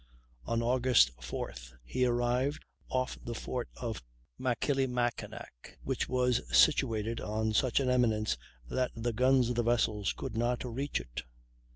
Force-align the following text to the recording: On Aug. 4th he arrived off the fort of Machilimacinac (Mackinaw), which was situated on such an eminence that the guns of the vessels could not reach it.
On 0.45 0.61
Aug. 0.61 0.83
4th 0.87 1.73
he 1.85 2.05
arrived 2.07 2.65
off 2.89 3.19
the 3.23 3.35
fort 3.35 3.69
of 3.75 4.01
Machilimacinac 4.39 4.89
(Mackinaw), 4.89 5.45
which 5.83 6.09
was 6.09 6.41
situated 6.51 7.21
on 7.21 7.53
such 7.53 7.79
an 7.79 7.87
eminence 7.91 8.35
that 8.67 8.89
the 8.95 9.13
guns 9.13 9.49
of 9.49 9.55
the 9.57 9.61
vessels 9.63 10.11
could 10.13 10.35
not 10.35 10.63
reach 10.65 10.99
it. 10.99 11.21